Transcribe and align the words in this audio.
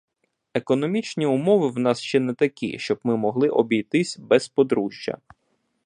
Економічні 0.53 1.25
умови 1.25 1.67
в 1.67 1.77
нас 1.79 1.99
ще 2.01 2.19
не 2.19 2.33
такі, 2.33 2.79
щоб 2.79 2.99
ми 3.03 3.17
могли 3.17 3.49
обійтись 3.49 4.17
без 4.19 4.49
подружжя. 4.49 5.17